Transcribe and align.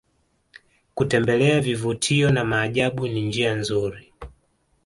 kutembelea 0.95 1.61
vivutio 1.61 2.31
na 2.31 2.45
maajabu 2.45 3.07
ni 3.07 3.27
njia 3.27 3.53
nzuri 3.55 4.13